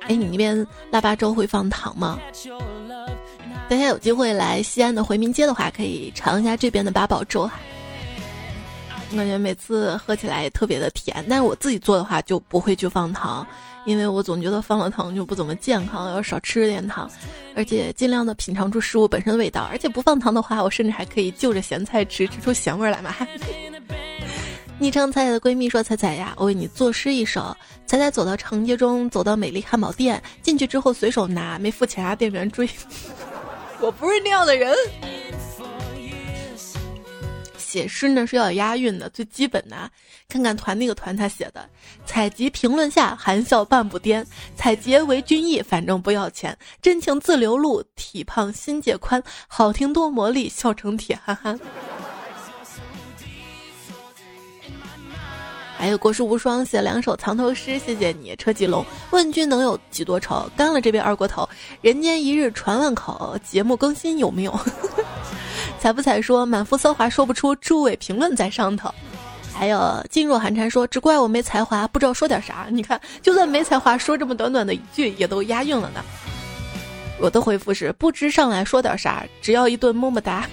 [0.06, 2.20] 哎，你那边腊八粥会放糖吗？
[3.66, 7.58] 大家有机会来西安的回民街的话，可以尝一下这边的八宝粥哈。
[9.10, 13.46] 我感觉每次喝起来也特别的甜，但是我自己做的话就不会去放糖，
[13.86, 17.10] 因为我总觉得放了糖就不怎么健康，要少吃点糖，
[17.56, 19.66] 而且尽量的品尝出食物本身的味道。
[19.70, 23.16] 而且不放糖的话，我甚至还可以就着咸菜吃，吃出咸味来嘛。
[24.80, 27.54] 昵称彩彩的闺蜜说：“彩彩呀，我为你作诗一首。
[27.84, 32.66] 彩彩走到长街中，走到美丽汉堡店，进去之后随手拿，没付钱啊，店员追。
[33.78, 34.74] 我不是那样的人。
[37.58, 39.76] 写诗呢是要有押韵的，最基本的。
[40.30, 41.68] 看看团那个团他写的：
[42.06, 44.26] 采集评论下，含笑半步颠。
[44.56, 46.56] 采撷为君意，反正不要钱。
[46.80, 49.22] 真情自流露，体胖心界宽。
[49.46, 51.54] 好听多魔力，笑成铁，哈哈。”
[55.80, 58.36] 还有国士无双写两首藏头诗，谢谢你。
[58.36, 60.46] 车继龙问君能有几多愁？
[60.54, 61.48] 干了这杯二锅头。
[61.80, 64.54] 人间一日传万口，节目更新有没有？
[65.80, 68.92] 彩不彩说满腹骚话说不出，诸位评论在上头。
[69.54, 69.78] 还有
[70.10, 72.66] 噤若寒蝉说只怪我没才华，不知道说点啥。
[72.70, 76.04] 你看，就算没才华，说这么短短的一句也都押韵了呢。
[77.18, 80.46] 我的回复是不知上来说点啥，只要一顿么么哒。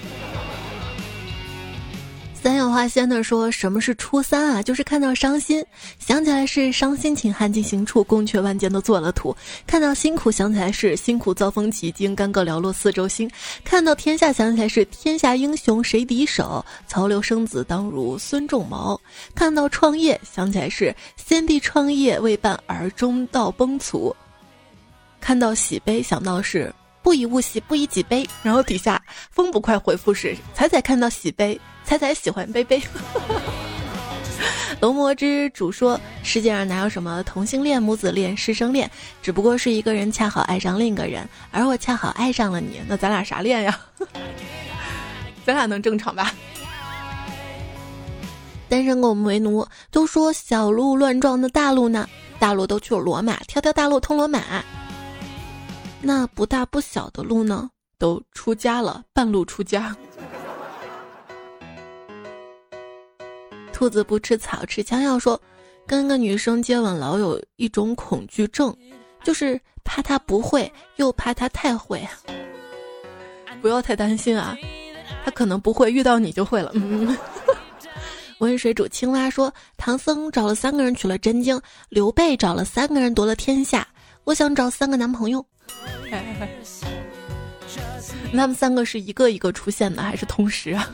[2.47, 4.63] 三氧化酰的说：“什么是初三啊？
[4.63, 5.61] 就是看到伤心，
[5.99, 9.35] 想起来是伤心，秦汉进行处，宫阙万间都做了图；
[9.67, 13.27] 看到辛苦，想起来是辛苦遭风起，经干戈寥落四周星；
[13.65, 16.63] 看到天下，想起来是天下英雄谁敌手？
[16.87, 18.97] 曹刘生子当如孙仲谋；
[19.35, 24.15] 看到创业，想起来是先帝创业未半而中道崩殂；
[25.19, 26.73] 看到喜悲，想到是
[27.03, 28.25] 不以物喜，不以己悲。
[28.41, 32.81] 然后底下风不快回复是：彩彩看到喜悲。”彩彩喜欢杯杯。
[34.81, 38.91] 龙魔之主说：“世界上哪有什么同性恋、母子恋、师生恋？
[39.21, 42.81] 只不过是一个人恰好爱上另一个人，而我恰好爱上了你。
[42.89, 43.79] 那咱俩啥恋呀？
[45.45, 46.33] 咱俩能正常吧？”
[48.67, 52.05] 单身狗们为奴，都说小鹿乱撞的大鹿呢？
[52.37, 54.41] 大鹿都去了罗马，条条大路通罗马。
[56.01, 57.69] 那不大不小的鹿呢？
[57.97, 59.95] 都出家了，半路出家。
[63.77, 65.19] 兔子不吃草，吃枪药。
[65.19, 65.39] 说，
[65.85, 68.75] 跟个女生接吻，老有一种恐惧症，
[69.23, 72.01] 就是怕她不会，又怕她太会。
[73.61, 74.57] 不要太担心啊，
[75.23, 76.71] 她可能不会，遇到你就会了。
[76.73, 77.15] 嗯。
[78.41, 83.87] 温水煮青蛙说，唐僧找了三个人取了真经，刘备找了三个人夺了天下。
[84.23, 85.45] 我想找三个男朋友。
[88.31, 90.89] 他们三个是一个一个出现的，还是同时啊？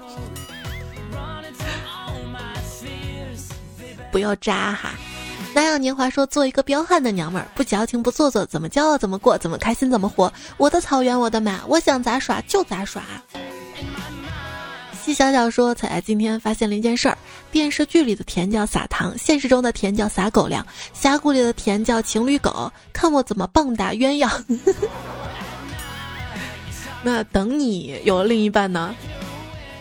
[4.14, 4.92] 不要渣哈！
[5.56, 10.32] 南阳年华说：“做一个彪悍的娘们儿，不矫情不做作，怎么骄傲怎么过，怎么开心怎么活。
[10.58, 13.02] 我的草原，我的马，我想咋耍就咋耍。”
[15.02, 17.18] 细小小说：“彩彩今天发现了一件事儿，
[17.52, 22.72] 电视剧里的甜叫撒糖，现实中的甜叫撒狗粮，峡谷里的甜叫情侣狗。
[22.94, 24.62] 看我怎么棒打鸳鸯！
[27.02, 28.96] 那等你有了另一半呢，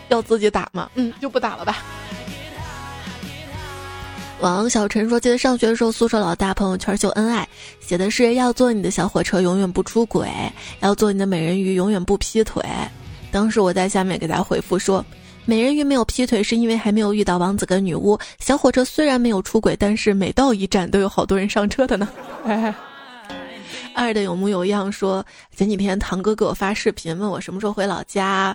[0.09, 0.89] 要自己打吗？
[0.95, 1.77] 嗯，就不打了吧。”
[4.43, 7.47] 王小晨说：“记得上学的时候，宿舍老大朋友圈秀恩爱，
[7.79, 10.27] 写的是要做你的小火车，永远不出轨；
[10.81, 12.61] 要做你的美人鱼，永远不劈腿。”
[13.31, 15.03] 当时我在下面给他回复说
[15.47, 18.19] ：“美人鱼没有劈腿，是因为还没有遇到王子跟女巫。
[18.37, 22.09] 小火车虽然没有出轨，但是每到一站都有好多人上车的呢。
[23.95, 25.25] ”二的有模有样说
[25.55, 28.53] ：“前几天堂哥给我发视频，问我什么时候回老家。”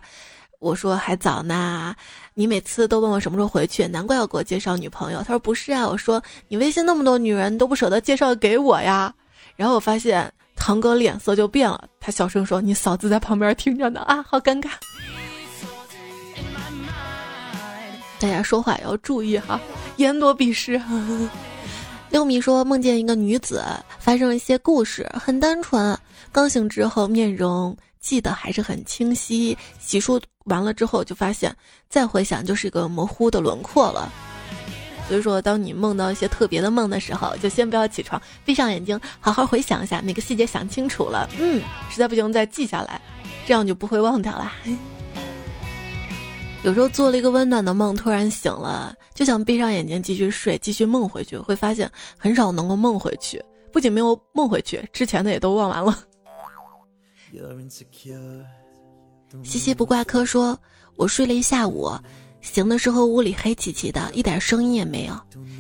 [0.61, 1.95] 我说还早呢，
[2.39, 5.19] 你每次都问我什么时候回去，难怪要给我介绍女朋友。
[5.25, 9.13] 他说不是啊，我说你微信那么多女人，都不舍得介绍给我呀。
[9.57, 14.71] 然后我发现堂哥脸色就变了，他小声说：“你嫂子在旁边听着呢啊，好尴尬。”
[18.21, 19.61] 大家说话也要注意哈，
[19.97, 20.81] 言多必失。
[22.09, 23.65] 六米说梦见一个女子
[23.99, 25.99] 发生了一些故事，很单纯。
[26.31, 30.21] 刚醒之后，面容记得还是很清晰，洗漱。
[30.45, 31.55] 完了之后就发现，
[31.89, 34.11] 再回想就是一个模糊的轮廓了。
[35.07, 43.01] 所以说，当你梦到一些特别的梦的时候，就先不要起床，闭上眼睛，好好回想一下每个细节，想清楚了，嗯，实在不行再记下来，
[43.47, 44.53] 这样就不会忘掉了。
[46.65, 53.43] 有时候做了一个温暖的梦，突然醒了，就想闭上眼睛继续睡，继续梦回去，会发现很少能够梦回去，
[53.73, 55.97] 不仅没有梦回去，之前的也都忘完了。
[59.43, 60.59] 西西不挂科说
[60.97, 61.91] ：“我睡了一下午，
[62.41, 65.15] 醒的时候屋里黑漆漆的，一点声音也没有。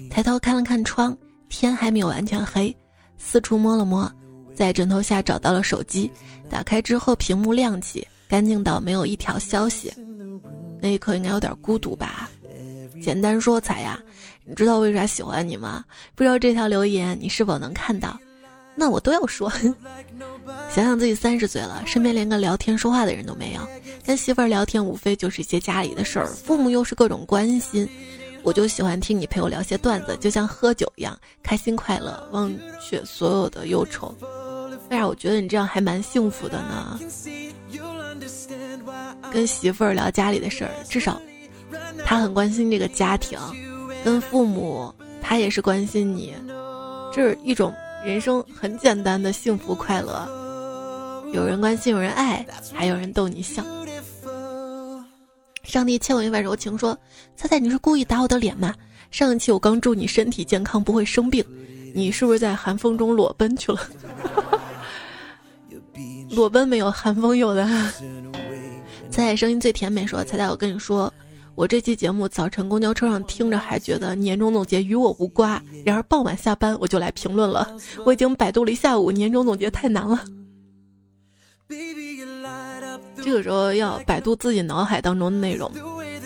[0.08, 1.16] 抬头看了看窗，
[1.48, 2.74] 天还没有完全黑。
[3.18, 4.10] 四处摸了摸，
[4.54, 6.10] 在枕头下找到了手机，
[6.48, 9.92] 打开之后屏幕亮起，干净到没有一条消息。
[10.80, 12.30] 那一刻应该有点孤独吧？
[13.02, 14.00] 简单说，彩呀，
[14.44, 15.84] 你知道为啥喜欢你吗？
[16.14, 18.18] 不知道这条留言你是否能看到？
[18.78, 19.52] 那我都要说。
[20.72, 23.60] ”想想自己三十岁了，身边连个聊天说话的人都没有，
[24.04, 27.88] 跟媳妇儿聊天无非就是一些家里的事儿，父母又是各种关心，
[28.42, 34.14] 我就喜欢听你陪我聊些段子，就像喝酒一样，开心快乐，忘却所有的忧愁。
[34.90, 37.00] 为啥我觉得你这样还蛮幸福的呢？
[39.30, 41.20] 跟媳妇儿聊家里的事儿，至少
[42.04, 43.38] 他很关心这个家庭；
[44.04, 46.34] 跟父母，他也是关心你，
[47.12, 47.74] 这是一种。
[48.04, 50.26] 人生很简单的幸福快乐，
[51.32, 53.62] 有人关心，有人爱，还有人逗你笑。
[55.62, 56.96] 上帝欠我一碗柔情，说
[57.36, 58.74] ：“猜猜你是故意打我的脸吗？
[59.10, 61.44] 上一期我刚祝你身体健康，不会生病，
[61.94, 63.80] 你是不是在寒风中裸奔去了？
[66.30, 67.66] 裸奔没有，寒风有的。
[69.10, 71.12] 猜猜声音最甜美，说：猜猜我跟你说。”
[71.58, 77.76] 我这期节目早晨公交车上听着还觉得年终总结与我无关，然而傍晚下班我就来评论了。
[78.06, 80.24] 我已经百度了一下午，年终总结太难了。
[83.16, 85.68] 这个时候要百度自己脑海当中的内容，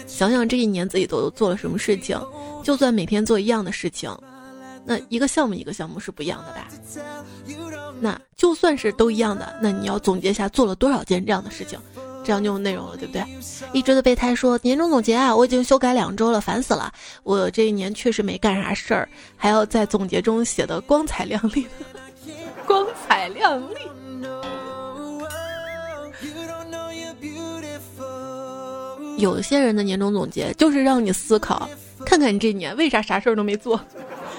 [0.07, 2.21] 想想这一年自己都做了什么事情。
[2.63, 4.15] 就算每天做一样的事情，
[4.85, 6.69] 那一个项目一个项目是不一样的吧？
[8.03, 11.79] 那就算是都一样的，那你要总结一下做了多少件这样的事情。
[12.25, 13.25] 这样就有内容了，对不对？
[13.73, 16.93] 一直的备胎说年终总结啊，我已经修改两周了，烦死了。
[17.23, 21.67] 我这一年确实没干啥事儿，还要在总结中写的光彩亮丽，
[22.67, 23.75] 光彩亮丽。
[29.19, 31.69] 有些人的年终总结就是让你思考，
[32.05, 33.81] 看看你这一年为啥啥事儿都没做，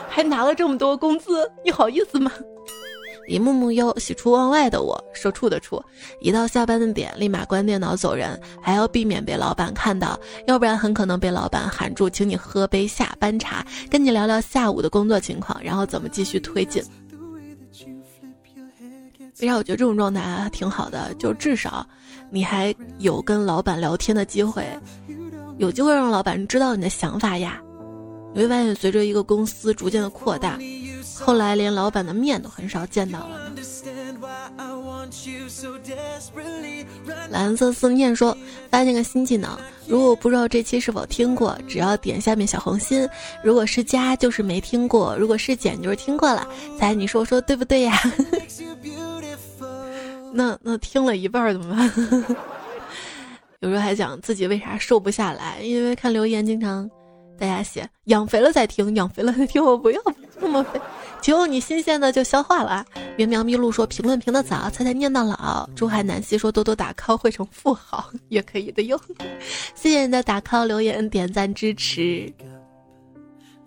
[0.10, 2.32] 还拿了这么多工资，你好意思吗？
[3.28, 5.84] 一幕幕又喜出望外的我，社畜的畜，
[6.20, 16.84] 一到下班的点，立马关电脑走人，还要避免被老板看到，要不然很可能被老板喊住，请你喝杯下班茶，跟你聊聊下午的工作情况，然后怎么继续推进。
[19.42, 21.14] 为啥我觉得这种状态还挺好的？
[21.16, 21.86] 就至少
[22.30, 24.66] 你还有跟老板聊天的机会，
[25.58, 27.60] 有机会让老板知道你的想法呀。
[28.34, 30.58] 你会发现，随着一个公司逐渐的扩大。
[31.20, 33.52] 后来连老板的面都很少见到了。
[37.30, 38.36] 蓝色思念说
[38.70, 39.58] ：“发现个新技能，
[39.88, 43.08] 如果不知道这期是否听过，只要点下面小红心。
[43.44, 46.48] 如果是加，就是没听过；如果是减，就是听过了。
[46.80, 47.96] 猜你说说对不对呀？
[50.34, 52.36] 那那听了一半怎么办？
[53.62, 56.90] 有时候还讲自己为啥瘦不下来，因为看留言经常
[57.44, 60.02] 大家写养肥了再听，养肥了再听，我不要
[60.40, 60.80] 那么肥。”
[61.22, 62.86] 求你新鲜的就消化了。
[63.18, 65.70] 喵喵咪露说评论评的早，猜猜念到老。
[65.76, 68.98] 珠海南希说多多打 call 会成富豪也可以的哟。
[69.76, 72.32] 谢谢你的打 call 留言点赞支持，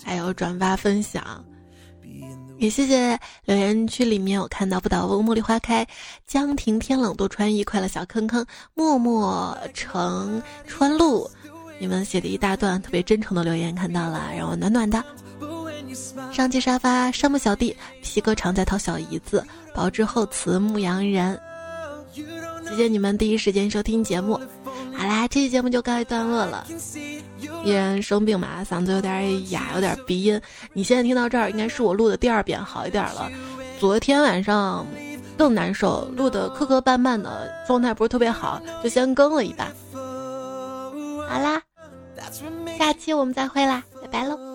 [0.03, 1.45] 还有转发分享。
[2.59, 5.87] 也谢谢留言区里面我看到不倒翁茉莉花开，
[6.27, 11.31] 江亭天冷多穿衣，快乐小坑坑，默默成川路，
[11.79, 15.03] 你们写的一大段特别真诚的留言看到了，让我暖暖的。
[16.33, 21.39] 上期沙发山木小弟，皮革常在掏小姨子，保质厚慈牧羊人。
[22.69, 24.41] 谢谢你们第一时间收听节目。
[24.95, 26.67] 好啦，这期节目就告一段落了。
[27.65, 30.41] 依然生病嘛，嗓子有点哑，有点鼻音。
[30.73, 33.31] 你现在听到这儿，应该是我录的第二遍，好一点了。
[33.79, 34.87] 昨天晚上
[35.37, 39.71] 更难受，录的磕磕绊绊的，状态不是特别好，就先更了一半。
[41.29, 41.61] 好啦，
[42.79, 44.46] 下期我们再会啦，拜拜喽。